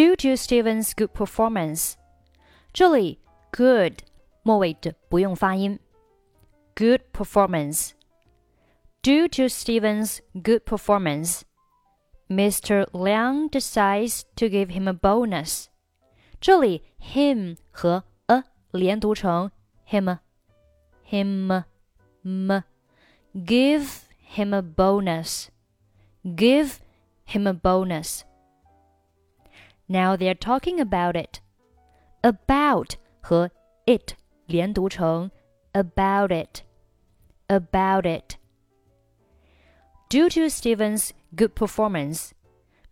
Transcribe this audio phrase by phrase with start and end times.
[0.00, 1.96] Due to Steven's good performance，
[2.72, 3.18] 这里
[3.50, 3.98] good
[4.42, 5.78] 末尾的不用发音。
[6.74, 7.90] Good performance.
[9.02, 11.42] Due to Steven's good performance,
[12.30, 12.86] Mr.
[12.94, 15.66] Liang decides to give him a bonus.
[16.40, 19.50] 这里 him 和 a 连读成
[19.86, 20.16] him
[21.06, 21.64] him
[22.22, 22.62] m
[23.34, 24.04] give
[24.34, 25.48] him a bonus
[26.24, 26.76] give
[27.26, 28.22] him a bonus
[29.89, 31.39] now they're talking about it
[32.23, 33.49] about 和
[33.85, 34.15] it
[34.47, 35.29] 连读成
[35.73, 36.63] about it
[37.47, 38.37] about it
[40.07, 42.33] Due to Steven's good performance,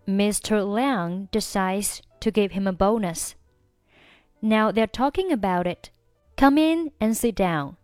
[0.07, 0.65] Mr.
[0.65, 3.35] Liang decides to give him a bonus.
[4.41, 5.91] Now they're talking about it.
[6.35, 7.77] Come in and sit down.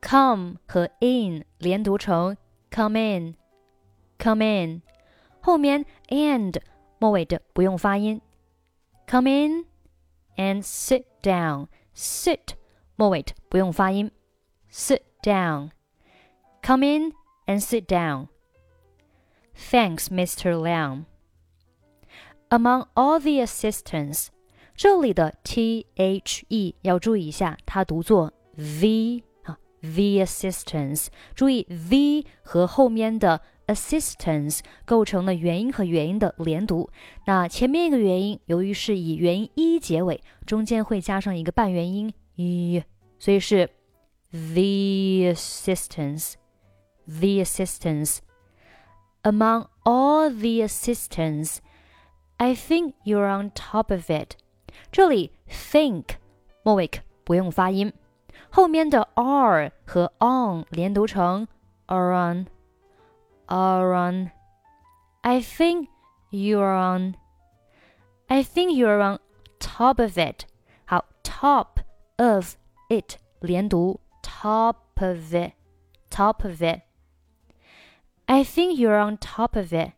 [0.00, 2.36] Come 和 in 连读成
[2.70, 3.36] come in,
[4.18, 4.82] come in，
[5.40, 6.60] 后面 and
[6.98, 8.20] 末尾的不用发音。
[9.06, 9.64] Come in
[10.36, 11.68] and sit down.
[11.94, 12.54] Sit
[12.96, 14.10] 末尾的不用发音。
[14.70, 15.70] Sit down.
[16.62, 17.12] Come in
[17.46, 18.28] and sit down.
[19.54, 20.60] Thanks, Mr.
[20.60, 21.06] Liang.
[22.50, 24.28] Among all the assistants,
[24.74, 31.08] 这里的 t h e 要注意一下，它读作 v 啊，the assistants。
[31.34, 36.89] 注意 the 和后面的 Assistance 构成了元音和元音的连读。
[37.25, 42.83] 那前面一个元音由于是以元音一结尾，中间会加上一个半元音 e，
[43.19, 43.69] 所以是
[44.31, 51.57] the assistance，the assistance，among all the assistants,
[52.37, 54.35] I think you're on top of it.
[54.91, 56.15] 这里 think
[56.63, 56.89] 末尾
[57.23, 57.93] 不用发音，
[58.49, 61.47] 后面的 are 和 on 连读成
[61.85, 62.47] are on
[63.48, 64.32] are on.
[65.24, 65.88] I think
[66.30, 67.16] you're on.
[68.28, 69.18] I think you're on
[69.58, 70.46] top of it.
[70.86, 71.80] 好，top
[72.18, 72.56] of
[72.88, 75.52] it 连读 top of it
[76.10, 76.82] top of it.
[78.26, 79.92] I think you're on top of it.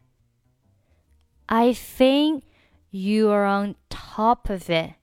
[1.49, 2.45] I think
[2.93, 4.95] you're on top of it.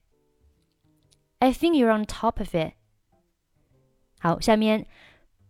[1.40, 2.72] I think you're on top of it.
[4.20, 4.86] 好，下面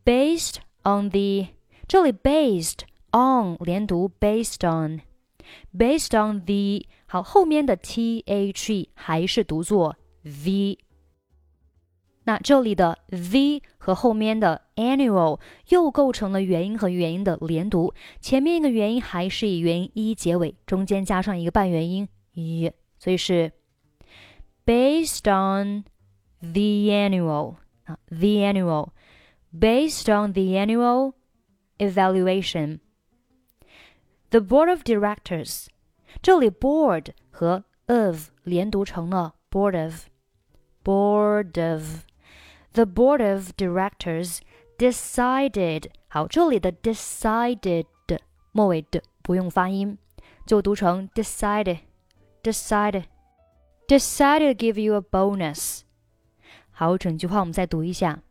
[0.05, 1.49] based on the
[1.87, 2.81] 这里 based
[3.13, 5.01] on 连读 based on
[5.77, 10.79] based on the 好后面的 t h e 还是读作 v
[12.25, 15.41] 那这里的 the 和后面的 annual
[15.71, 23.51] 又构成了元音和元音的连读，前面一个元音还是以元音一结尾，中间加上一个半元音一，所以是
[24.67, 25.85] based on
[26.41, 28.91] the annual 啊，the annual
[29.59, 31.15] based on the annual
[31.83, 35.69] evaluation。The board of directors，
[36.21, 40.07] 这里 board 和 of 连读成了 board of
[40.85, 44.41] board of。the board of directors
[44.77, 47.87] decided，好，这里的 decided
[48.53, 49.99] 末尾的不用发音，
[50.47, 51.81] 就读成 decided
[52.43, 53.05] decided
[53.87, 55.81] decided to give you a bonus。
[56.71, 58.23] 好，整句话我们再读一下。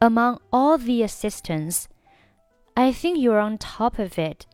[0.00, 1.88] Among all the assistants,
[2.76, 4.46] I think you're on top of it.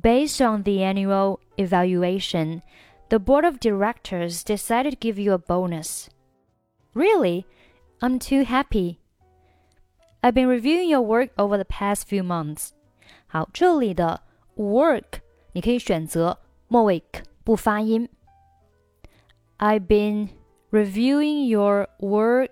[0.00, 2.62] Based on the annual evaluation,
[3.08, 6.08] the board of directors decided to give you a bonus.
[6.94, 7.44] Really?
[8.00, 9.00] I'm too happy.
[10.22, 12.72] I've been reviewing your work over the past few months.
[13.26, 14.22] 好，这里的
[14.56, 15.20] work
[15.52, 16.38] 你可以选择
[16.68, 17.02] 末尾
[17.42, 18.08] 不发音。
[19.58, 20.30] I've been
[20.70, 22.50] reviewing your work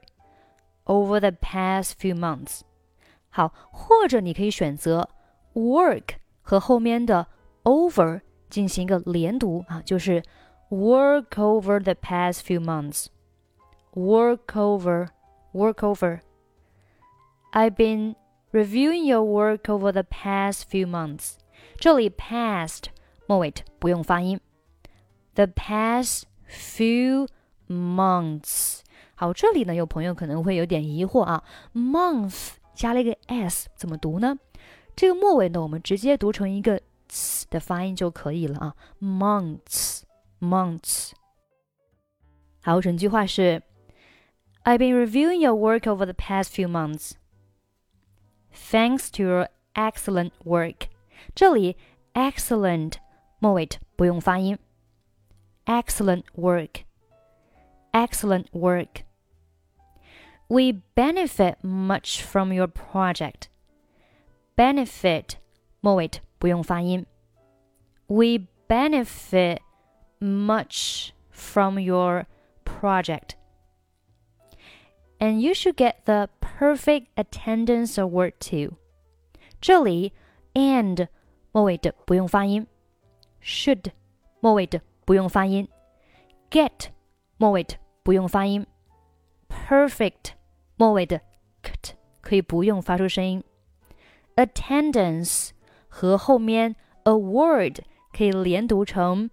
[0.84, 2.62] over the past few months.
[3.30, 5.08] 好，或者你可以选择
[5.54, 7.26] work 和后面的
[7.64, 10.22] over 进行一个连读啊，就是
[10.70, 13.06] work over the past few months
[13.92, 15.08] work over,
[15.52, 16.20] work over.
[17.52, 18.14] I've been
[18.52, 21.36] reviewing your work over the past few months.
[21.76, 22.84] 这里 past
[23.26, 24.40] 末尾不用发音。
[25.34, 27.28] The past few
[27.68, 28.80] months。
[29.22, 31.42] 好，这里呢有朋友可能会有点疑惑啊，
[31.74, 34.38] month 加了一个 s 怎么读呢？
[34.94, 40.02] 这个末尾呢，我们直接读成一个 s 的发音就可以了啊，months，months。
[42.62, 43.62] 好，整句话是。
[44.64, 47.12] I've been reviewing your work over the past few months.
[48.52, 50.88] Thanks to your excellent work.
[51.34, 51.76] 这里
[52.12, 52.94] excellent
[53.38, 53.66] 末尾
[53.96, 54.58] 不用发音。
[55.64, 56.82] Excellent work.
[57.92, 59.04] Excellent work.
[60.52, 63.48] We benefit much from your project.
[64.56, 65.36] Benefit
[65.80, 67.06] 末尾不用发音。
[68.06, 69.58] We benefit
[70.20, 72.26] much from your
[72.64, 73.36] project.
[75.18, 78.76] And you should get the perfect attendance award too.
[79.60, 80.12] 这里
[80.54, 81.08] and
[81.52, 82.66] 末尾的不用发音，
[83.42, 83.90] should
[84.40, 85.68] 末尾的不用发音，
[86.50, 86.90] get
[87.36, 88.66] 末尾的不用发音，
[89.48, 90.32] perfect
[90.76, 91.20] 末尾的
[91.62, 93.42] kt 可以不用发出声音，
[94.36, 95.50] attendance
[95.88, 97.78] 和后面 award
[98.12, 99.30] 可以连读成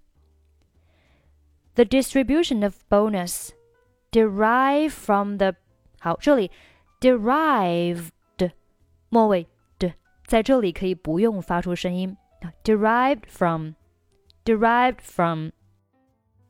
[1.73, 3.49] The distribution of bonus
[4.11, 5.55] derive from the
[5.99, 6.51] 好，这里
[6.99, 8.09] derived
[9.09, 9.47] 末尾
[9.79, 9.93] 的
[10.25, 13.73] 在这里可以不用发出声音啊，derived from
[14.45, 15.49] derived from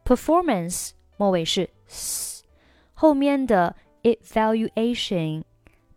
[0.05, 2.45] performance 末尾是 s，
[2.93, 5.43] 后面的 evaluation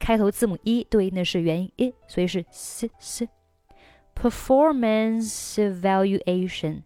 [0.01, 6.83] 开头字母 e 对应的是元音 e，所以是 s s。performance evaluation。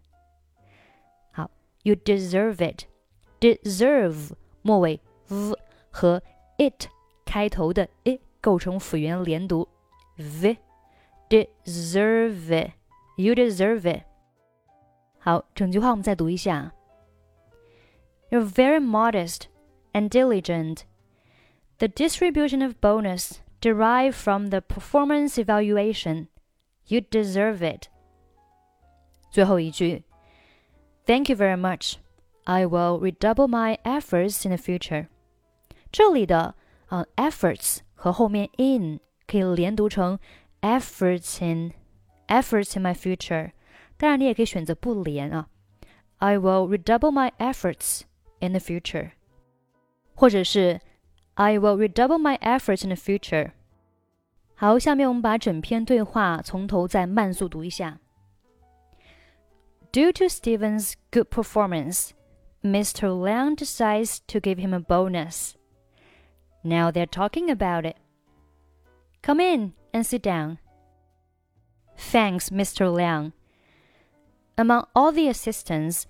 [1.87, 4.31] 好，you deserve it。deserve
[4.61, 5.53] 末尾 v
[5.91, 6.21] 和
[6.57, 6.87] it
[7.25, 9.67] 开头的 i 构成辅元连读。
[10.15, 10.57] v
[11.29, 12.71] deserve it,
[13.17, 14.03] you deserve it。
[15.19, 16.73] 好，整句话我们再读一下。
[18.29, 19.47] You're very modest
[19.93, 20.83] and diligent.
[21.79, 26.27] The distribution of bonus derived from the performance evaluation.
[26.87, 27.87] You deserve it.
[29.31, 30.03] 最后一句
[31.07, 31.95] ，Thank you very much.
[32.45, 35.07] I will redouble my efforts in the future.
[35.91, 36.55] 这里的
[36.87, 40.19] 呃 efforts 和后面 in 可以连读成
[40.61, 41.71] efforts in
[42.27, 43.51] efforts in my future。
[43.97, 45.47] 当然，你也可以选择不连啊。
[46.17, 48.01] I will redouble my efforts
[48.39, 49.11] in the future，
[50.15, 50.81] 或者是
[51.35, 53.51] I will redouble my efforts in the future。
[54.55, 57.99] 好，下面我们把整篇对话从头再慢速读一下。
[59.90, 62.12] Due to Steven's good performance,
[62.64, 63.18] Mr.
[63.18, 65.56] Liang decides to give him a bonus.
[66.62, 67.96] Now they're talking about it.
[69.22, 70.58] Come in and sit down.
[71.96, 72.92] Thanks, Mr.
[72.92, 73.32] Liang.
[74.58, 76.06] Among all the assistants,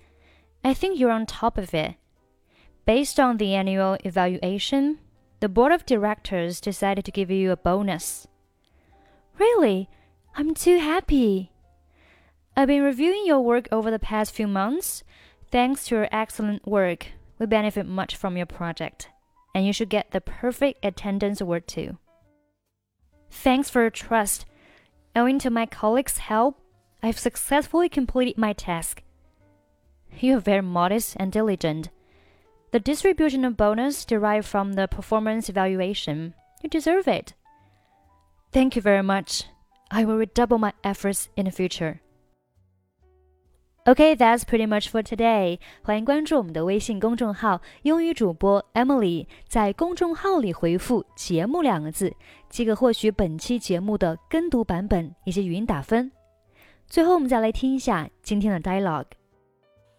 [0.64, 1.94] I think you're on top of it.
[2.85, 4.99] Based on the annual evaluation,
[5.40, 8.26] the board of directors decided to give you a bonus.
[9.38, 9.88] Really?
[10.35, 11.52] I'm too happy.
[12.58, 15.04] I've been reviewing your work over the past few months.
[15.52, 17.06] Thanks to your excellent work,
[17.38, 19.10] we benefit much from your project,
[19.54, 21.98] and you should get the perfect attendance award too.
[23.30, 24.44] Thanks for your trust.
[25.14, 26.60] Owing to my colleagues' help,
[27.00, 29.04] I've successfully completed my task.
[30.18, 31.90] You're very modest and diligent.
[32.72, 36.34] The distribution of bonus derived from the performance evaluation.
[36.60, 37.34] You deserve it.
[38.50, 39.44] Thank you very much.
[39.92, 42.00] I will redouble my efforts in the future.
[43.88, 45.59] Okay, that's pretty much for today.
[45.83, 52.14] 欢迎关注我们的微信公众号“英语主播 Emily”，在公众号里回复“节目”两个字，
[52.50, 56.12] 即可获取本期节目的跟读版本以及语音打分。
[56.87, 59.07] 最后，我们再来听一下今天的 dialogue。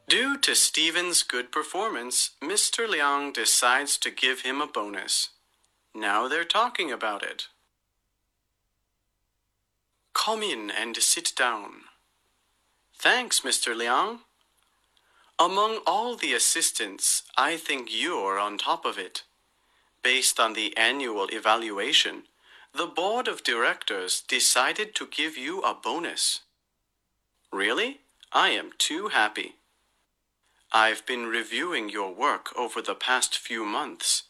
[0.07, 2.85] Due to Steven's good performance, Mr.
[2.85, 5.29] Liang decides to give him a bonus.
[5.93, 7.45] Now they're talking about it.
[10.13, 11.88] Come in and sit down.
[12.99, 13.73] Thanks, Mr.
[13.73, 14.19] Liang.
[15.39, 19.23] Among all the assistants, I think you're on top of it.
[20.03, 22.23] Based on the annual evaluation,
[22.75, 26.41] the board of directors decided to give you a bonus.
[27.53, 28.01] Really?
[28.33, 29.55] I am too happy.
[30.73, 34.23] I've been reviewing your work over the past few months.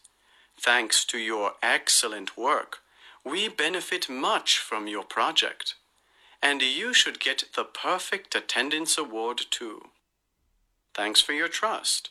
[0.60, 2.78] Thanks to your excellent work,
[3.24, 5.74] we benefit much from your project
[6.42, 9.90] and you should get the Perfect Attendance Award too.
[10.94, 12.10] Thanks for your trust.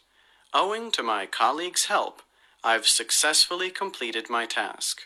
[0.54, 2.22] Owing to my colleagues' help,
[2.64, 5.02] I've successfully completed my task.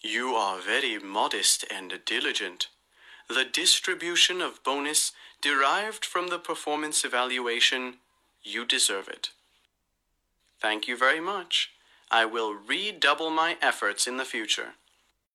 [0.00, 2.68] You are very modest and diligent.
[3.28, 7.94] The distribution of bonus derived from the performance evaluation,
[8.42, 9.30] you deserve it.
[10.60, 11.70] Thank you very much.
[12.10, 14.74] I will redouble my efforts in the future.